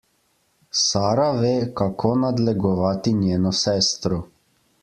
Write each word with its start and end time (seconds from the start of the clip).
Sara 0.87 1.27
ve, 1.43 1.51
kako 1.81 2.13
nadlegovati 2.23 3.15
njeno 3.23 3.57
sestro. 3.63 4.23